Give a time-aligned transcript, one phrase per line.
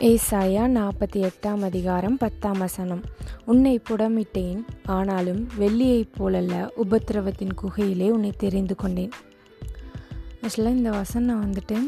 [0.00, 3.02] ஏசாயா நாற்பத்தி எட்டாம் அதிகாரம் பத்தாம் வசனம்.
[3.44, 9.10] உன்னை புடமிட்டேன் ஆனாலும் வெள்ளியைப் போலல்ல உபத்திரவத்தின் குகையிலே உன்னை தெரிந்து கொண்டேன்.
[10.42, 11.78] ஆக்சுவலாக இந்த வசனம் வந்துட்டு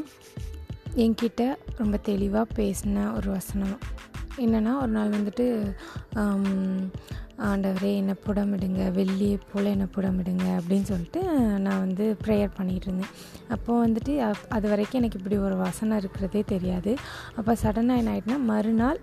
[0.97, 3.79] என்கிட்ட ரொம்ப தெளிவாக பேசின ஒரு வசனம்.
[4.39, 5.75] என்னென்னா ஒரு நாள் வந்துட்டு
[7.47, 11.21] ஆண்டவரே என்னை புடமிடுங்க வெள்ளியை போல் என்னை புடமிடுங்க அப்படின்னு சொல்லிட்டு
[11.59, 13.13] நான் வந்து ப்ரேயர் பண்ணிகிட்டு இருந்தேன்
[13.49, 16.93] அப்போது வந்துட்டு அப்- அது வரைக்கும் எனக்கு இப்படி ஒரு வசனம் இருக்கிறதே தெரியாது.
[17.37, 19.01] அப்போ சடனாக என்ன ஆகிட்டுனா மறுநாள்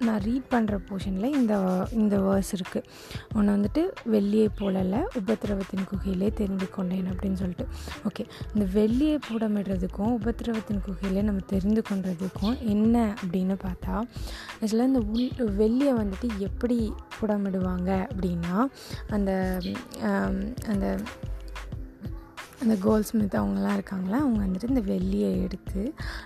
[0.00, 1.54] நான் ரீட் பண்ணுற போர்ஷனில் இந்த
[1.92, 2.86] இந்த வேர்ஸ் இருக்குது
[3.34, 7.66] ஒன்று வந்துட்டு வெள்ளியை போலல உபத்திரவத்தின் குகையிலே தெரிந்து கொண்டேன் அப்படின்னு சொல்லிட்டு.
[8.08, 13.94] ஓகே இந்த வெள்ளியை போடமிடுறதுக்கும் உபத்திரவத்தின் குகையிலே நம்ம தெரிந்து கொண்டதுக்கும் என்ன அப்படின்னு பார்த்தா
[14.60, 18.56] ஆக்சுவலாக இந்த உள் வெள்ளியை வந்துட்டு எப்படி புடமிடுவாங்க அப்படின்னா
[19.08, 19.32] அந்த
[20.68, 20.86] அந்த
[22.62, 24.16] அந்த கோல்ட் ஸ்மித் அவங்கெல்லாம் இருக்காங்களா?
[24.18, 25.82] அவங்க வந்துட்டு இந்த வெள்ளியை எடுத்து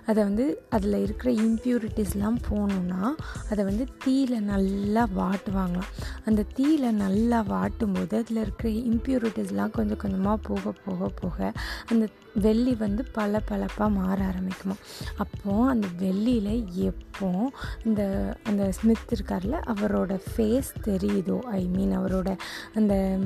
[0.07, 3.03] அதை வந்து அதில் இருக்கிற இம்ப்யூரிட்டிஸ்லாம் போகணுன்னா
[3.51, 5.93] அதை வந்து தீயில் நல்லா வாட்டுவாங்களாம்.
[6.25, 11.53] அந்த தீயில் நல்லா வாட்டும் போது அதில் இருக்கிற இம்ப்யூரிட்டிஸ்லாம் கொஞ்சம் கொஞ்சமாக போக போக போக
[11.89, 14.77] அந்த வெள்ளி வந்து பல பழப்பாக மாற ஆரம்பிக்குமா.
[15.17, 17.51] அப்போது அந்த வெள்ளியில் எப்போ
[17.85, 18.03] இந்த
[18.45, 21.41] அந்த ஸ்மித் இருக்கார்ல அவரோட ஃபேஸ் தெரியுதோ?
[21.41, 22.37] ஐ மீன் அவரோட
[22.75, 23.19] அந்த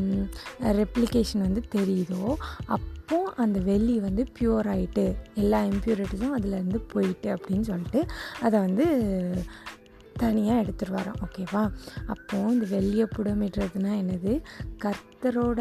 [0.60, 2.34] ரெப்ளிகேஷன் வந்து தெரியுதோ?
[2.66, 8.06] அப்போ அந்த வெள்ளி வந்து பியூர் ஆகிட்டு எல்லா இம்ப்யூரிட்டிஸும் அதுலேருந்து போயிட்டு அப்படின்னு சொல்லிட்டு
[8.40, 8.86] அதை வந்து
[10.16, 11.70] தனியாக எடுத்துகிட்டு வரோம் ஓகேவா
[12.06, 14.40] அப்போது இந்த வெள்ளியை புடமிடுறதுனா என்னது?
[14.78, 15.60] கர்த்தரோட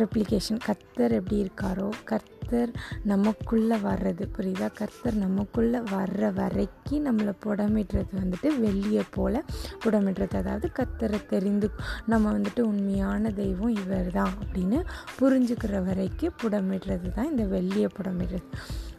[0.00, 2.70] ரெப்ளிகேஷன் கர்த்தர் எப்படி இருக்காரோ கர்த்தர்
[3.10, 4.24] நமக்குள்ளே வர்றது.
[4.36, 4.68] புரியுதா?
[4.80, 9.38] கர்த்தர் நமக்குள்ளே வர்ற வரைக்கும் நம்மளை புடமிடுறது வந்துட்டு வெள்ளியை போல்
[9.84, 10.36] புடமிடுறது.
[10.42, 11.70] அதாவது கர்த்தரை தெரிந்து
[12.12, 14.80] நம்ம வந்துட்டு உண்மையான தெய்வம் இவர் தான் அப்படின்னு
[15.20, 18.48] புரிஞ்சுக்கிற வரைக்கும் புடமிடுறது தான் இந்த வெள்ளியை புடமிடுறது.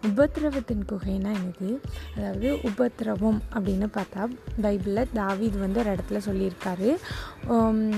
[0.08, 1.70] உபத்திரவத்தின் குகைனா என்னது?
[2.16, 4.24] அதாவது உபத்திரவம் அப்படின்னு பார்த்தா
[4.64, 6.90] பைபிளில் தாவீது வந்து ஒரு இடத்துல சொல்லியிருக்காரு.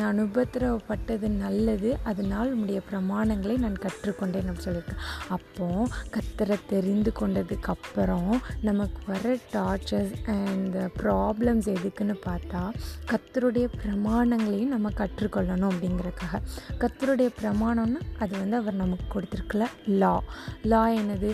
[0.01, 5.01] நான் உபத்திரவப்பட்டது நல்லது அதனால் உம்முடைய பிரமாணங்களை நான் கற்றுக்கொண்டேன் அப்படின்னு சொல்லியிருக்கேன்.
[5.27, 8.31] அப்போது கத்தரை தெரிந்து கொண்டதுக்கப்புறம்
[8.61, 12.61] நமக்கு வர டார்ச்சர்ஸ் அண்ட் ப்ராப்ளம்ஸ் எதுக்குன்னு பார்த்தா
[13.11, 16.41] கத்தருடைய பிரமாணங்களையும் நம்ம கற்றுக்கொள்ளணும் அப்படிங்கிறதுக்காக.
[16.83, 19.65] கத்தருடைய பிரமாணம்னா அது வந்து அவர் நமக்கு கொடுத்துருக்கல.
[19.85, 20.15] லா
[20.61, 21.31] லா என்னது?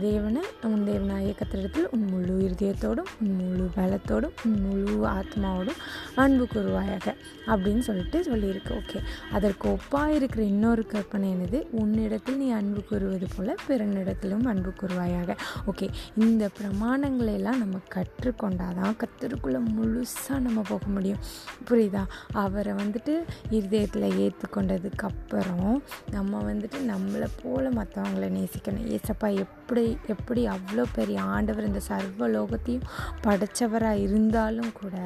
[0.00, 5.80] தேவனை உன் தேவனாய கத்திரத்தில் உன் முழு இருதயத்தோடும் உன் முழு பலத்தோடும் உன் முழு ஆத்மாவோடும்
[6.14, 7.14] அன்பு கூறுவாயாக
[7.46, 8.72] அப்படின்னு சொல்லிட்டு சொல்லியிருக்கு.
[8.80, 9.00] ஓகே
[9.32, 11.58] அதற்கு ஒப்பாக இருக்கிற இன்னொரு கற்பனை என்னது?
[11.70, 15.36] உன்னிடத்தில் நீ அன்பு கூறுவது போல பிறனிடத்திலும் அன்பு கூறுவாயாக.
[15.66, 15.86] ஓகே
[16.16, 21.22] இந்த பிரமாணங்களை எல்லாம் நம்ம கற்றுக்கொண்டாதான் கத்தருக்குள்ளே முழுசாக நம்ம போக முடியும்.
[21.68, 22.02] புரியுதா?
[22.32, 23.14] அவரை வந்துட்டு
[23.50, 28.86] இருதயத்தில் ஏற்றுக்கொண்டதுக்கு அப்புறம் நம்ம வந்துட்டு நம்மளை போல் மற்றவங்களை நேசிக்கணும்.
[28.96, 32.86] ஏசப்பா எப்படி எப்படி அவ்வளோ பெரிய ஆண்டவர் இந்த சர்வ லோகத்தையும்
[33.22, 34.96] படைச்சவராக இருந்தாலும் கூட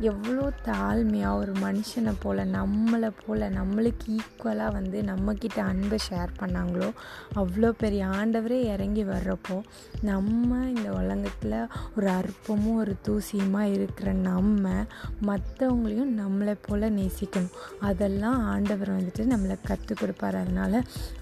[0.00, 6.86] எவ்வளோ தாழ்மையாக ஒரு மனுஷனை போல் நம்மளை போல் நம்மளுக்கு ஈக்குவலாக வந்து நம்மக்கிட்ட அன்பை ஷேர் பண்ணாங்களோ
[7.34, 9.56] அவ்வளோ பெரிய ஆண்டவரே இறங்கி வர்றப்போ
[10.00, 11.56] நம்ம இந்த உலகத்தில்
[11.96, 14.68] ஒரு அற்பமும் ஒரு தூசியுமா இருக்கிற நம்ம
[15.26, 17.52] மற்றவங்களையும் நம்மளை போல் நேசிக்கணும்.
[17.80, 20.38] அதெல்லாம் ஆண்டவர் வந்துட்டு நம்மளை கற்றுக் கொடுப்பார்.
[20.42, 20.78] அதனால்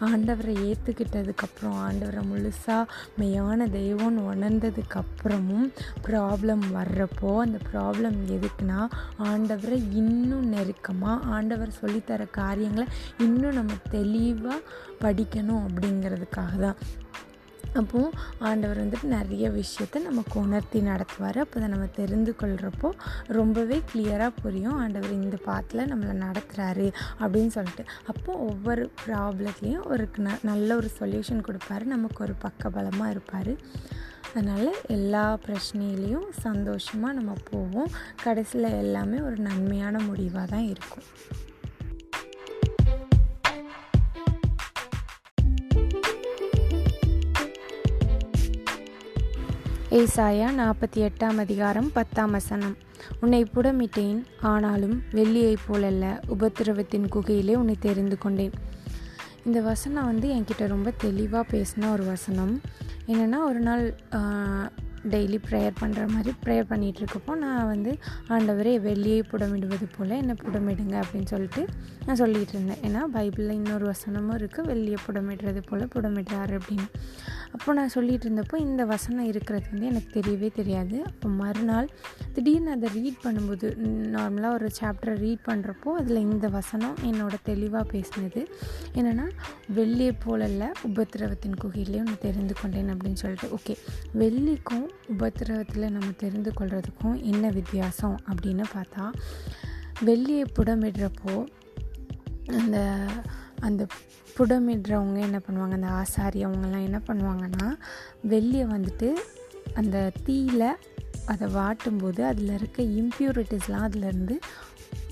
[0.09, 2.87] ஆண்டவரை ஏற்றுக்கிட்டதுக்கப்புறம் ஆண்டவரை முழுசாக
[3.19, 5.67] மெய்யான தெய்வம்னு உணர்ந்ததுக்கப்புறமும்
[6.09, 8.81] ப்ராப்ளம் வர்றப்போ அந்த ப்ராப்ளம் எதுக்குன்னா
[9.31, 12.87] ஆண்டவரை இன்னும் நெருக்கமாக ஆண்டவர் சொல்லித்தர காரியங்களை
[13.19, 14.61] இன்னும் நம்ம தெளிவாக
[15.01, 16.77] படிக்கணும் அப்படிங்கிறதுக்காக தான்.
[17.75, 21.39] அப்போது ஆண்டவர் வந்துட்டு நிறைய விஷயத்த நமக்கு உணர்த்தி நடத்துவார்.
[21.39, 22.91] அப்போ அதை நம்ம தெரிந்து கொள்கிறப்போ
[23.27, 24.73] ரொம்பவே கிளியராக புரியும்.
[24.73, 27.85] ஆண்டவர் இந்த பாத்தில் நம்மளை நடத்துகிறாரு அப்படின்னு சொல்லிட்டு.
[28.07, 31.85] அப்போது ஒவ்வொரு ப்ராப்ளத்துலேயும் ஒரு ந- நல்ல ஒரு சொல்யூஷன் கொடுப்பாரு.
[31.85, 33.57] நமக்கு ஒரு பக்கபலமாக இருப்பார்.
[34.31, 37.89] அதனால் எல்லா பிரச்சனையிலையும் சந்தோஷமாக நம்ம போவோம்.
[38.23, 41.05] கடைசியில் எல்லாமே ஒரு நன்மையான முடிவாக தான் இருக்கும்.
[49.91, 52.77] ஏசாயா நாற்பத்தி எட்டாம் அதிகாரம் பத்தாம் வசனம்.
[53.21, 58.51] உன்னை புடமிட்டேன் ஆனாலும் வெள்ளியைப் போலல்ல உபத்திரவத்தின் குகையிலே உன்னை தெரிந்து கொண்டேன்.
[59.45, 62.61] இந்த வசனம் வந்து என்கிட்ட ரொம்ப தெளிவாக பேசின ஒரு வசனம்.
[63.07, 63.95] என்னென்னா ஒரு நாள்
[65.15, 67.93] டெய்லி ப்ரேயர் பண்ணுற மாதிரி ப்ரேயர் பண்ணிகிட்ருக்கப்போ நான் வந்து
[68.35, 71.65] ஆண்டவரே வெளியே புடமிடுவது போல் என்னை புடமிடுங்க அப்படின்னு சொல்லிட்டு
[72.07, 72.81] நான் சொல்லிகிட்டு இருந்தேன்.
[72.89, 76.89] ஏன்னா பைபிளில் இன்னொரு வசனமும் இருக்குது வெளியே புடமிடுறது போல் புடமிடுறாரு அப்படின்னு.
[77.53, 80.97] அப்போ நான் சொல்லிகிட்டு இருந்தப்போ இந்த வசனம் இருக்கிறது வந்து எனக்கு தெரியவே தெரியாது.
[81.11, 81.89] அப்போ மறுநாள்
[82.35, 83.69] திடீர்னு அதை ரீட் பண்ணும்போது
[84.17, 88.43] நார்மலாக ஒரு சாப்டரை ரீட் பண்ணுறப்போ அதில் இந்த வசனம் என்னோட தெளிவாக பேசினது.
[88.95, 89.27] என்னென்னா
[89.79, 93.49] வெள்ளியை போலல்ல உபத்திரவத்தின் குகையிலே ஒன்று தெரிந்து கொண்டேன் அப்படின்னு சொல்லிட்டு.
[93.59, 93.77] ஓகே.
[94.23, 99.05] வெள்ளிக்கும் உபத்திரவத்தில் நம்ம தெரிந்து கொள்கிறதுக்கும் என்ன வித்தியாசம் அப்படின்னு பார்த்தா
[100.05, 101.35] வெள்ளியை புடமிடுறப்போ
[102.47, 102.79] அந்த
[103.61, 103.87] அந்த
[104.37, 105.75] புடமிடுறவங்க என்ன பண்ணுவாங்க?
[105.75, 107.69] அந்த ஆசாரி அவங்கெல்லாம் என்ன பண்ணுவாங்கன்னா
[108.29, 109.09] வெள்ளியை வந்துட்டு
[109.75, 110.69] அந்த தீயில்
[111.27, 114.37] அதை வாட்டும்போது அதில் இருக்க இம்ப்யூரிட்டிஸ்லாம் அதிலேருந்து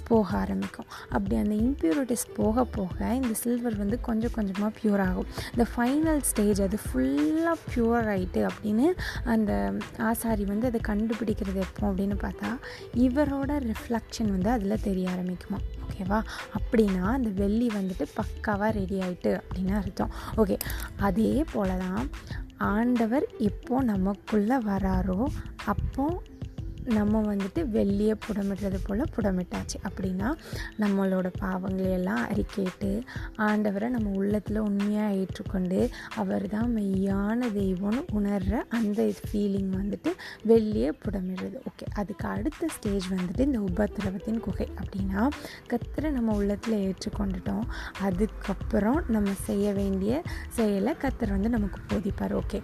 [0.08, 0.88] போக ஆரம்பிக்கும்.
[1.14, 5.28] அப்படி அந்த இம்ப்யூரிட்டிஸ் போக போக இந்த சில்வர் வந்து கொஞ்சம் கொஞ்சமாக ப்யூர் ஆகும்.
[5.54, 8.88] இந்த ஃபைனல் ஸ்டேஜ் அது ஃபுல்லாக ப்யூர் ஆகிட்டு அப்படின்னு
[9.34, 9.52] அந்த
[10.10, 12.50] ஆசாரி வந்து அதை கண்டுபிடிக்கிறது எப்போ அப்படின்னு பார்த்தா
[13.06, 15.60] இவரோட ரிஃப்ளெக்ஷன் வந்து அதில் தெரிய ஆரம்பிக்குமா?
[15.86, 16.20] ஓகேவா
[16.58, 20.14] அப்படின்னா அந்த வெள்ளி வந்துட்டு பக்காவாக ரெடி ஆகிட்டு அப்படின்னு அர்த்தம்.
[20.42, 20.58] ஓகே
[21.08, 22.04] அதே போல தான்
[22.72, 25.20] ஆண்டவர் எப்போ நமக்குள்ளே வராரோ
[25.72, 26.04] அப்போ
[26.96, 29.76] நம்ம வந்துட்டு வெளியே புடமிடுறது போல் புடமிட்டாச்சு.
[29.88, 30.28] அப்படின்னா
[30.82, 32.90] நம்மளோட பாவங்களை எல்லாம் அறிக்கையிட்டு
[33.46, 35.80] ஆண்டவரை நம்ம உள்ளத்தில் உண்மையாக ஏற்றுக்கொண்டு
[36.22, 40.12] அவர் தான் மெய்யான தெய்வம்னு உணர்கிற அந்த ஃபீலிங் வந்துட்டு
[40.52, 41.58] வெளியே புடமிடுறது.
[41.70, 44.68] ஓகே அதுக்கு அடுத்த ஸ்டேஜ் வந்துட்டு இந்த உபத்திரவத்தின் குகை.
[44.80, 45.22] அப்படின்னா
[45.72, 47.66] கத்திர நம்ம உள்ளத்தில் ஏற்றுக்கொண்டுட்டோம்.
[48.08, 52.34] அதுக்கப்புறம் நம்ம செய்ய வேண்டிய செயலை கத்தர் வந்து நமக்கு போதிப்பார்.
[52.42, 52.60] ஓகே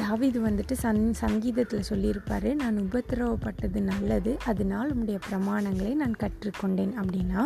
[0.00, 6.94] தாவிது வந்துட்டு சங் சங்கீதத்தில் சொல்லியிருப்பார் நான் உபத்திரவப்பட்டது நல்லது அதனால் உடைய பிரமாணங்களை நான் கற்றுக்கொண்டேன்.
[7.00, 7.42] அப்படின்னா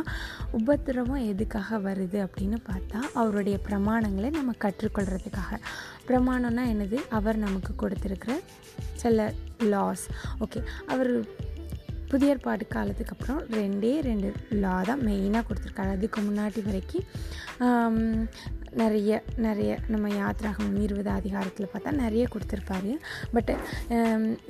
[0.59, 5.61] உபத்திரவம் எதுக்காக வருது அப்படின்னு பார்த்தா அவருடைய பிரமாணங்களை நம்ம கற்றுக்கொள்கிறதுக்காக
[6.09, 7.01] பிரமாணம்னா என்னது?
[7.19, 8.35] அவர் நமக்கு கொடுத்துருக்கிற
[9.03, 9.27] சில
[9.73, 10.07] லாஸ்
[10.45, 11.13] ஓகே அவர்
[12.11, 14.29] புதிய ஏற்பாடு காலத்துக்கு அப்புறம் ரெண்டே ரெண்டு
[14.63, 15.91] லா தான் மெயினாக கொடுத்துருக்காரு.
[15.97, 17.07] அதுக்கு முன்னாடி வரைக்கும்
[18.81, 22.93] நிறைய நிறைய நம்ம யாத்ராகம் இருபது அதிகாரத்தில் பார்த்தா நிறைய கொடுத்துருப்பாரு.
[23.35, 23.55] பட்டு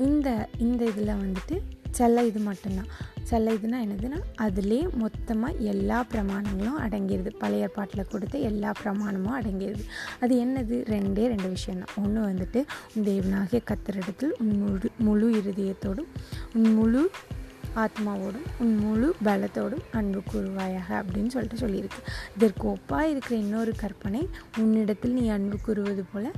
[0.09, 0.29] இந்த
[0.67, 1.57] இந்த இதில் வந்துட்டு
[1.99, 2.89] செல்ல இது மட்டும்தான்.
[3.31, 9.85] செல்ல இதுனா என்னதுன்னா அதிலே மொத்தமாக எல்லா பிரமாணங்களும் அடங்கிடுது பழைய ஏற்பாட்டில் கொடுத்த எல்லா பிரமாணமும் அடங்கிடுது
[10.25, 10.77] அது என்னது?
[10.95, 11.95] ரெண்டே ரெண்டு விஷயம்தான்.
[12.03, 12.63] ஒன்று வந்துட்டு
[13.09, 16.11] தேவனாகிய கத்திரிடத்தில் உன் முழு முழு இருதயத்தோடும்
[16.59, 17.03] உன் முழு
[17.77, 22.01] ஆத்மாவோடும் உன் முழு பலத்தோடும் அன்பு கூறுவாயாக அப்படின்னு சொல்லிட்டு சொல்லியிருக்கு.
[22.35, 24.29] இதற்கு ஒப்பாக இருக்கிற இன்னொரு கற்பனை
[24.59, 26.31] உன்னிடத்தில் நீ அன்பு கூறுவது போல்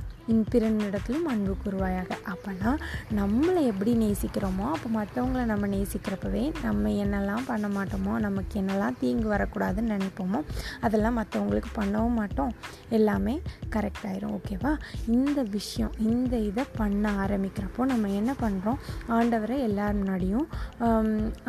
[0.51, 2.11] பிறனிடத்திலும் அன்பு கூறுவாயாக.
[2.31, 2.71] அப்போனா
[3.19, 9.93] நம்மளை எப்படி நேசிக்கிறோமோ அப்போ மற்றவங்கள நம்ம நேசிக்கிறப்பவே நம்ம என்னெல்லாம் பண்ண மாட்டோமோ நமக்கு என்னெல்லாம் தீங்கு வரக்கூடாதுன்னு
[9.95, 10.41] நினைப்போமோ
[10.85, 12.53] அதெல்லாம் மற்றவங்களுக்கு பண்ணவும் மாட்டோம்.
[12.97, 13.35] எல்லாமே
[13.75, 14.73] கரெக்ட் ஆயிரும் ஓகேவா
[15.17, 18.79] இந்த விஷயம் இந்த இதை பண்ண ஆரம்பிக்கிறப்போ நம்ம என்ன பண்ணுறோம்
[19.17, 20.47] ஆண்டவரை எல்லார் முன்னாடியும்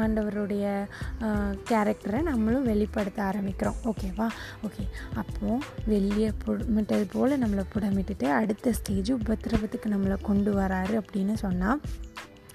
[0.04, 0.64] ஆண்டவருடைய
[1.70, 4.28] கேரக்டரை நம்மளும் வெளிப்படுத்த ஆரம்பிக்கிறோம் ஓகேவா
[4.66, 4.84] ஓகே
[5.22, 5.58] அப்போது
[5.92, 11.80] வெளியே புடமிட்டது போல் நம்மளை புடமிட்டுட்டு அடுத்த ஸ்டேஜ் உபத்திரவத்துக்கு நம்மளை கொண்டு வராரு அப்படின்னு சொன்னால்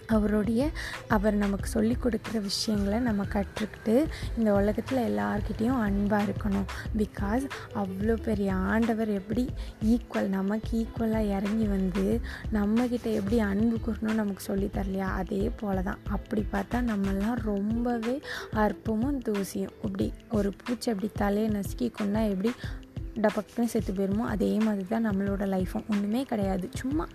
[0.08, 0.70] அவருடைய
[1.08, 4.06] அவர் நமக்கு சொல்லி கொடுக்குற விஷயங்களை நம்ம கற்றுக்கிட்டு
[4.38, 6.68] இந்த உலகத்தில் எல்லார்கிட்டேயும் அன்பாக இருக்கணும்.
[6.98, 9.50] பிகாஸ் அவ்வளோ பெரிய ஆண்டவர் எப்படி
[9.82, 12.22] ஈக்குவல் நமக்கு ஈக்குவலாக இறங்கி வந்து
[12.54, 15.10] நம்மக்கிட்ட எப்படி அன்பு கூறணும் நமக்கு சொல்லி தரலையா?
[15.22, 18.22] அதே போல் தான் அப்படி பார்த்தா நம்மெல்லாம் ரொம்பவே
[18.54, 19.74] அற்பமும் தூசியும்.
[19.84, 22.54] இப்படி ஒரு பூச்சி அப்படி தலையை நசுக்கி கொண்டா எப்படி
[23.22, 26.70] டபக்குன்னு செத்து போயிருமோ அதே மாதிரி தான் நம்மளோட லைஃப்பும் ஒன்றுமே கிடையாது.
[26.74, 27.08] சும்மா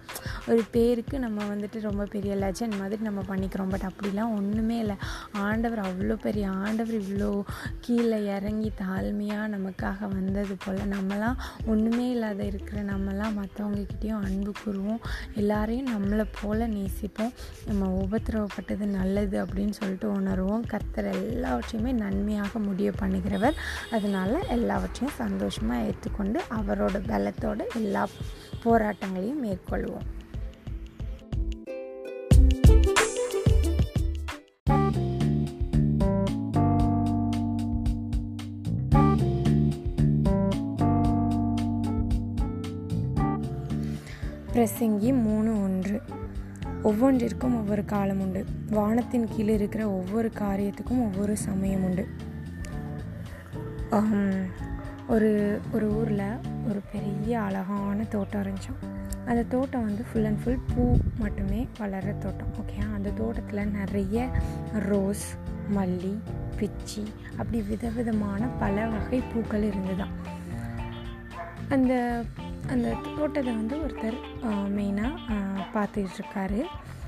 [0.52, 3.70] ஒரு பேருக்கு நம்ம வந்துட்டு ரொம்ப பெரிய லெஜண்ட் மாதிரி நம்ம பண்ணிக்கிறோம்.
[3.72, 4.96] பட் அப்படிலாம் ஒன்றுமே இல்லை.
[5.46, 7.30] ஆண்டவர் அவ்வளோ பெரிய ஆண்டவர் இவ்வளோ
[7.80, 11.36] கீழே இறங்கி தாழ்மையாக நமக்காக வந்தது போல் நம்மலாம்
[11.72, 15.02] ஒன்றுமே இல்லாத இருக்கிற நம்மலாம் மற்றவங்கக்கிட்டேயும் அன்பு கூறுவோம்.
[15.34, 17.34] எல்லாரையும் நம்மளை போல் நேசிப்போம்.
[17.68, 20.66] நம்ம உபத்திரவப்பட்டது நல்லது அப்படின்னு சொல்லிட்டு உணர்வோம்.
[20.74, 23.58] கர்த்தர் எல்லாவற்றையுமே நன்மையாக முடிவு பண்ணுகிறவர்.
[23.96, 28.04] அதனால் எல்லாவற்றையும் சந்தோஷமாக ஏற்றுக்கொண்டு அவரோட பலத்தோட எல்லா
[28.64, 30.06] போராட்டங்களையும் மேற்கொள்வோம்.
[44.78, 46.02] சிங்கி மூணு ஒன்று.
[46.82, 48.44] ஒவ்வொன்றிற்கும் ஒவ்வொரு காலம் உண்டு.
[48.70, 52.06] வானத்தின் கீழே இருக்கிற ஒவ்வொரு காரியத்துக்கும் ஒவ்வொரு சமயம் உண்டு.
[55.08, 56.36] ஒரு ஒரு ஊரில்
[56.68, 58.80] ஒரு பெரிய அழகான தோட்டம் இருந்துச்சோம்
[59.26, 64.28] அந்த தோட்டம் வந்து ஃபுல் அண்ட் ஃபுல் பூ மட்டுமே வளர்கிற தோட்டம் ஓகே அந்த தோட்டத்தில் நிறைய
[64.72, 65.36] ரோஸ்
[65.76, 66.14] மல்லி
[66.58, 70.14] பிச்சி அப்படி விதவிதமான பல வகை பூக்கள் இருந்துதான்
[71.68, 72.22] அந்த
[72.70, 74.16] அந்த தோட்டத்தை வந்து ஒருத்தர்
[74.68, 75.36] மெயினாக
[75.74, 76.62] பார்த்துக்கிட்டு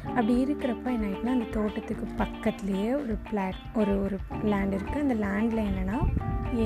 [0.07, 5.67] அப்படி இருக்கிறப்ப என்ன ஆகிட்டுனா அந்த தோட்டத்துக்கு பக்கத்துலேயே ஒரு பிளாட் ஒரு ஒரு லேண்ட் இருக்குது அந்த லேண்டில்
[5.67, 5.99] என்னென்னா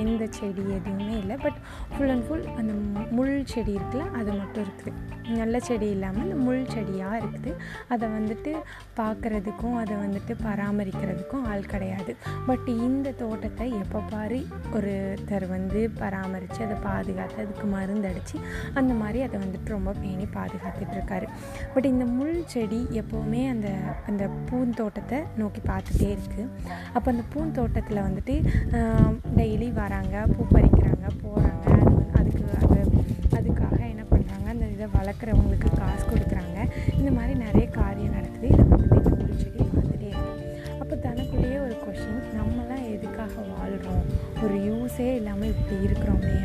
[0.01, 1.35] எந்த செடி எதுவுமே இல்லை.
[1.45, 1.59] பட்
[1.93, 2.73] ஃபுல் அண்ட் ஃபுல் அந்த
[3.17, 4.93] முள் செடி இருக்குல்ல அது மட்டும் இருக்குது.
[5.39, 7.51] நல்ல செடி இல்லாமல் அந்த முள் செடியாக இருக்குது.
[7.93, 8.51] அதை வந்துட்டு
[8.99, 12.11] பார்க்குறதுக்கும் அதை வந்துட்டு பராமரிக்கிறதுக்கும் ஆள் கிடையாது.
[12.47, 14.39] பட் இந்த தோட்டத்தை எப்போ பாரு
[14.77, 18.37] ஒருத்தர் வந்து பராமரித்து அதை பாதுகாத்து அதுக்கு மருந்தடித்து
[18.79, 21.27] அந்த மாதிரி அதை வந்துட்டு ரொம்ப பேணி பாதுகாத்துட்ருக்காரு
[21.73, 23.69] பட் இந்த முள் செடி எப்போவுமே அந்த
[24.09, 26.49] அந்த பூந்தோட்டத்தை நோக்கி பார்த்துட்டே இருக்குது
[26.93, 28.35] அப்போ அந்த பூந்தோட்டத்தில் வந்துட்டு
[29.37, 32.79] டெய்லி வராங்க பூ பறிக்கிறாங்க போகிறாங்க அது அதுக்கு அது
[33.37, 36.57] அதுக்காக என்ன பண்ணுறாங்க அந்த இதை வளர்க்குறவங்களுக்கு காசு கொடுக்குறாங்க.
[36.99, 38.47] இந்த மாதிரி நிறைய காரியம் நடக்குது.
[38.53, 40.45] இதை வந்துட்டு ஒரு செடி பார்த்துட்டே இருக்கு.
[40.81, 44.05] அப்போ தனக்குள்ளேயே ஒரு கொஷின் நம்மலாம் எதுக்காக வாழ்கிறோம்
[44.45, 46.35] ஒரு யூஸே இல்லாமல் இப்படி இருக்கிறோமே.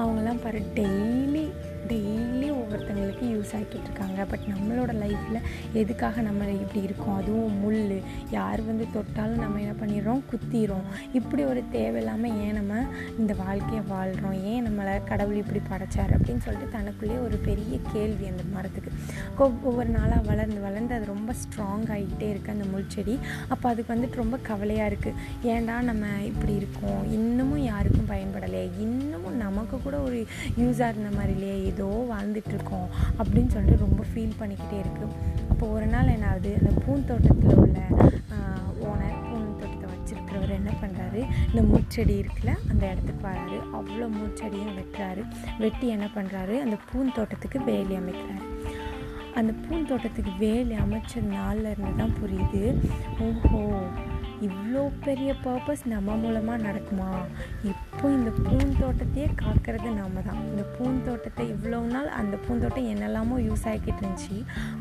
[0.00, 1.44] அவங்களாம் பாரு டெய்லி
[1.88, 5.40] டெய்லி ஒவ்வொருத்தங்களுக்கு யூஸ் ஆகிக்கிட்டு இருக்காங்க பட் நம்மளோட லைஃப்பில்
[5.72, 7.16] எதுக்காக நம்ம இப்படி இருக்கோம்?
[7.16, 8.00] அதுவும் முள்.
[8.30, 10.20] யார் வந்து தொட்டாலும் நம்ம என்ன பண்ணிடுறோம்?
[10.32, 10.86] குத்திடுறோம்.
[11.12, 12.84] இப்படி ஒரு தேவையில்லாமல் ஏன் நம்ம
[13.18, 16.12] இந்த வாழ்க்கையை வாழ்கிறோம் ஏன் நம்மளை கடவுள் இப்படி படைச்சார்?
[16.16, 18.90] அப்படின்னு சொல்லிட்டு தனக்குள்ளேயே ஒரு பெரிய கேள்வி அந்த மரத்துக்கு.
[19.38, 23.18] ஒவ்வொரு நாளாக வளர்ந்து வளர்ந்து அது ரொம்ப ஸ்ட்ராங் ஆகிக்கிட்டே இருக்குது அந்த முள் செடி.
[23.48, 27.12] அப்போ அதுக்கு வந்துட்டு ரொம்ப கவலையாக இருக்குது ஏன்டா நம்ம இப்படி இருக்கோம்?
[27.12, 28.70] இன்னமும் யாருக்கும் பயன்படலையே.
[28.78, 30.26] இன்னமும் நமக்கு கூட ஒரு
[30.58, 31.76] யூஸாக இருந்த மாதிரி இல்லையே.
[31.78, 32.88] ஏதோ வாழ்ந்துட்டுருக்கோம்
[33.20, 35.14] அப்படின்னு சொல்லிட்டு ரொம்ப ஃபீல் பண்ணிக்கிட்டே இருக்குது
[35.50, 37.78] அப்போ ஒரு நாள் என்ன ஆகுது அந்த பூந்தோட்டத்தில் உள்ள
[38.88, 43.58] ஓனர் பூந்தோட்டத்தை வச்சுருக்கிறவர் என்ன பண்ணுறாரு இந்த மூச்செடி இருக்குல்ல அந்த இடத்துக்கு வராரு.
[43.78, 45.22] அவ்வளோ மூச்செடியும் வெட்டுறாரு.
[45.62, 48.44] வெட்டி என்ன பண்ணுறாரு அந்த பூந்தோட்டத்துக்கு வேலி அமைக்கிறாரு.
[49.40, 52.62] அந்த பூந்தோட்டத்துக்கு வேலி அமைச்ச நாளில் இருந்து தான் புரியுது
[53.26, 53.62] ஓஹோ
[54.46, 57.08] இவ்வளோ பெரிய பர்பஸ் நம்ம மூலமாக நடக்குமா?
[57.70, 60.40] இப்போ இந்த பூந்தோட்டத்தையே காக்கிறது நம்ம தான்.
[60.50, 64.36] இந்த பூந்தோட்டத்தை இவ்வளோ நாள் அந்த பூந்தோட்டம் என்னெல்லாமோ யூஸ் ஆகிக்கிட்டு இருந்துச்சு.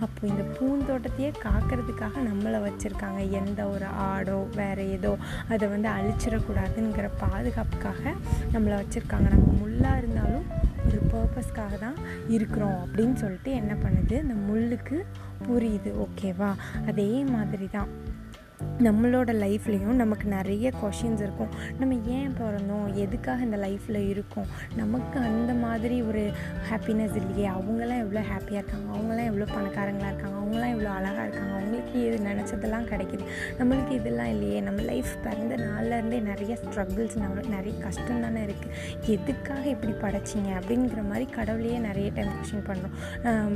[0.05, 3.21] அப்போ இந்த பூந்தோட்டத்தையே காக்கிறதுக்காக நம்மளை வச்சுருக்காங்க.
[3.41, 5.13] எந்த ஒரு ஆடோ வேறு ஏதோ
[5.53, 8.03] அதை வந்து அழிச்சிடக்கூடாதுங்கிற பாதுகாப்புக்காக
[8.53, 9.29] நம்மளை வச்சுருக்காங்க.
[9.35, 10.45] நம்ம முள்ளாக இருந்தாலும்
[10.87, 11.97] ஒரு பர்பஸ்க்காக தான்
[12.35, 14.15] இருக்கிறோம் அப்படின்னு சொல்லிட்டு என்ன பண்ணுது?
[14.25, 14.99] இந்த முள்ளுக்கு
[15.47, 15.91] புரியுது.
[16.05, 16.51] ஓகேவா
[16.91, 17.91] அதே மாதிரி தான்.
[18.85, 21.53] நம்மளோட லைஃப்லேயும் நமக்கு நிறைய கொஷின்ஸ் இருக்கும்.
[21.79, 22.95] நம்ம ஏன் பிறந்தோம்?
[22.95, 24.49] எதுக்காக இந்த லைஃப்பில் இருக்கோம்?
[24.75, 26.23] நமக்கு அந்த மாதிரி ஒரு
[26.69, 27.47] ஹாப்பினஸ் இல்லையே.
[27.49, 28.87] அவங்களாம் எவ்வளோ ஹாப்பியாக இருக்காங்க?
[28.95, 30.35] அவங்களாம் எவ்வளோ பணக்காரங்களாக இருக்காங்க?
[30.41, 31.53] அவங்களாம் எவ்வளோ அழகாக இருக்காங்க?
[31.53, 33.23] அவங்களுக்கு இது நினச்சதெல்லாம் கிடைக்கிது?
[33.59, 34.59] நம்மளுக்கு இதெல்லாம் இல்லையே.
[34.67, 38.75] நம்ம லைஃப் பிறந்த நாள்லேருந்தே நிறைய ஸ்ட்ரகிள்ஸ் நம்மளுக்கு நிறைய கஷ்டம் தானே இருக்குது
[39.15, 40.51] எதுக்காக இப்படி படைச்சிங்க?
[40.59, 42.95] அப்படிங்கிற மாதிரி கடவுளையே நிறைய டைம் கொஷின் பண்ணுறோம்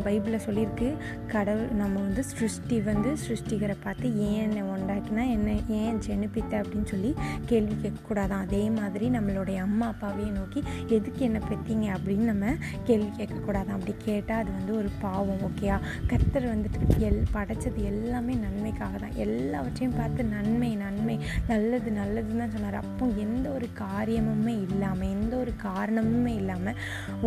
[0.07, 0.89] பைபிளில் சொல்லியிருக்கு
[1.35, 7.11] கடவுள் நம்ம வந்து சிருஷ்டி வந்து சிருஷ்டிகரை பார்த்து ஏன் உண்டாக்கி உண்டாக்கினா என்ன ஏன் ஜெனிப்பித்த அப்படின்னு சொல்லி
[7.49, 8.43] கேள்வி கேட்கக்கூடாதான்.
[8.45, 10.59] அதே மாதிரி நம்மளுடைய அம்மா அப்பாவையும் நோக்கி
[10.95, 12.53] எதுக்கு என்ன பெற்றீங்க அப்படின்னு நம்ம
[12.87, 13.75] கேள்வி கேட்கக்கூடாதான்.
[13.77, 15.77] அப்படி கேட்டால் அது வந்து ஒரு பாவம் ஓகேயா?
[16.11, 19.17] கர்த்தர் வந்துட்டு எல் படைச்சது எல்லாமே நன்மைக்காக தான்.
[19.25, 21.17] எல்லாவற்றையும் பார்த்து நன்மை நன்மை
[21.51, 22.79] நல்லது நல்லதுன்னு தான் சொன்னார்.
[22.83, 26.79] அப்போ எந்த ஒரு காரியமுமே இல்லாமல் எந்த ஒரு காரணமுமே இல்லாமல்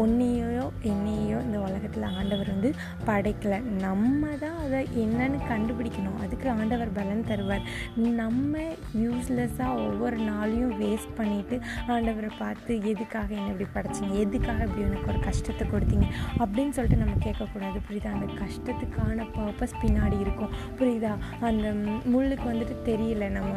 [0.05, 2.73] ஒன்றையோ என்னையோ இந்த உலகத்தில் ஆண்டவர் வந்து
[3.11, 3.61] படைக்கலை.
[3.87, 6.21] நம்ம தான் அதை என்னன்னு கண்டுபிடிக்கணும்.
[6.25, 7.65] அதுக்கு ஆண்டவர் பலன் தருவார்.
[7.97, 8.59] நம்ம
[8.97, 14.13] யூஸ்லெஸ்ஸாக ஒவ்வொரு நாளையும் வேஸ்ட் பண்ணிவிட்டு ஆண்டவரை பார்த்து எதுக்காக என்ன இப்படி படைச்சிங்க?
[14.19, 16.07] எதுக்காக இப்படி எனக்கு ஒரு கஷ்டத்தை கொடுத்தீங்க?
[16.39, 18.13] அப்படின்னு சொல்லிட்டு நம்ம கேட்கக்கூடாது புரியுதா?
[18.13, 20.53] அந்த கஷ்டத்துக்கான பர்பஸ் பின்னாடி இருக்கும்.
[20.79, 21.13] புரியுதா?
[21.41, 21.73] அந்த
[22.15, 23.53] முள்ளுக்கு வந்துட்டு தெரியல நம்ம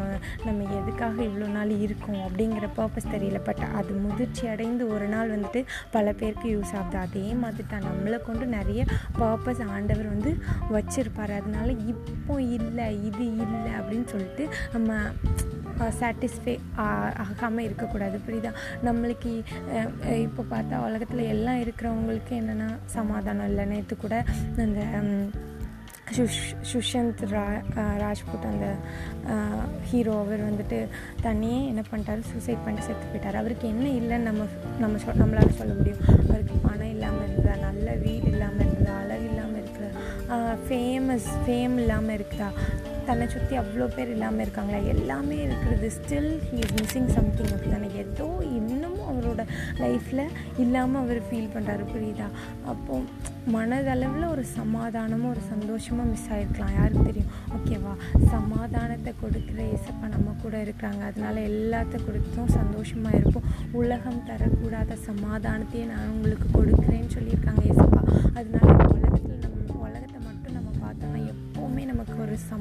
[0.46, 3.40] நம்ம எதுக்காக இவ்வளோ நாள் இருக்கோம் அப்படிங்கிற பர்பஸ் தெரியல.
[3.44, 6.98] பட் அது முதிர்ச்சி அடைந்து ஒரு நாள் வந்துட்டு பல பேருக்கு யூஸ் ஆகுது.
[6.98, 8.86] அதே மாதிரி தான் நம்மளை கொண்டு நிறைய
[9.20, 10.32] பர்பஸ் ஆண்டவர் வந்து
[10.72, 11.34] வச்சுருப்பார்.
[11.40, 14.44] அதனால இப்போ இல்லை இது இல்லை அப்படின்னு அப்படின்னு சொல்லிட்டு
[14.76, 14.94] நம்ம
[16.00, 16.56] சாட்டிஸ்ஃபை
[17.26, 18.18] ஆகாமல் இருக்கக்கூடாது.
[18.28, 18.52] புரியுதா?
[18.88, 19.32] நம்மளுக்கு
[20.26, 23.66] இப்போ பார்த்தா உலகத்தில் எல்லாம் இருக்கிறவங்களுக்கு என்னென்னா சமாதானம் இல்லை.
[23.74, 24.16] நேற்று கூட
[24.64, 24.82] அந்த
[26.18, 27.46] சுஷ் சுஷந்த் ரா
[28.02, 28.68] ராஜ்புத் அந்த
[29.90, 30.78] ஹீரோ அவர் வந்துட்டு
[31.26, 32.22] தண்ணியே என்ன பண்ணிட்டாரு?
[32.32, 33.40] சூசைட் பண்ணி செத்து போயிட்டார்.
[33.42, 34.46] அவருக்கு என்ன இல்லைன்னு நம்ம
[34.84, 36.02] நம்ம சொ நம்மளால் சொல்ல முடியும்.
[36.30, 39.88] அவருக்கு பணம் இல்லாமல் இருந்தா நல்ல வீடு இல்லாமல் இருந்தா அழகு இல்லாமல் இருக்கிற
[40.68, 42.50] ஃபேமஸ் ஃபேம் இல்லாமல் இருக்கிறா.
[43.08, 44.80] தன்னை சுற்றி அவ்வளோ பேர் இல்லாமல் இருக்காங்களா?
[44.94, 49.42] எல்லாமே இருக்கிறது still he is missing something அப்படி தானே ஏதோ இன்னமும் அவரோட
[49.84, 50.24] லைஃப்பில்
[50.64, 52.28] இல்லாமல் அவர் ஃபீல் பண்ணுறாரு புரியுதா?
[52.72, 57.32] அப்போது மனதளவில் ஒரு சமாதானமும் ஒரு சந்தோஷமும் மிஸ் ஆகிருக்கலாம் யாருக்கு தெரியும்?
[57.58, 57.94] ஓகேவா
[58.34, 61.02] சமாதானத்தை கொடுக்குற இசப்பா நம்ம கூட இருக்கிறாங்க.
[61.10, 63.48] அதனால எல்லாத்த கொடுத்தும் சந்தோஷமாக இருப்போம்.
[63.82, 67.87] உலகம் தரக்கூடாத சமாதானத்தையே நான் உங்களுக்கு கொடுக்குறேன்னு சொல்லியிருக்காங்க இசப்பா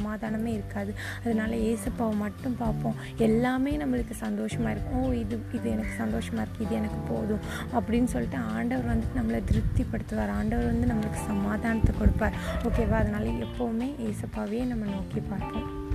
[0.06, 0.94] சமாதானமே இருக்காது.
[1.24, 2.94] அதனால் ஏசப்பாவை மட்டும் பார்ப்போம்.
[3.16, 5.04] எல்லாமே நம்மளுக்கு சந்தோஷமாக இருக்கும்.
[5.04, 7.38] ஓ இது இது எனக்கு சந்தோஷமாக இருக்குது இது எனக்கு போதும்.
[7.72, 10.30] அப்படின்னு சொல்லிட்டு ஆண்டவர் வந்து நம்மளை திருப்திப்படுத்துவார்.
[10.30, 12.32] ஆண்டவர் வந்து நம்மளுக்கு சமாதானத்தை கொடுப்பார்.
[12.62, 12.90] ஓகேவா?
[12.90, 15.85] அதனால எப்போவுமே ஏசப்பாவே நம்ம நோக்கி பார்ப்போம்.